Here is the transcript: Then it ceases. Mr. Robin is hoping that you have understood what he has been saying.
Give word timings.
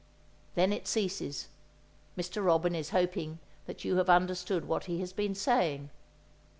Then 0.55 0.73
it 0.73 0.87
ceases. 0.87 1.47
Mr. 2.17 2.43
Robin 2.43 2.73
is 2.73 2.89
hoping 2.89 3.37
that 3.67 3.85
you 3.85 3.97
have 3.97 4.09
understood 4.09 4.67
what 4.67 4.85
he 4.85 4.99
has 5.01 5.13
been 5.13 5.35
saying. 5.35 5.91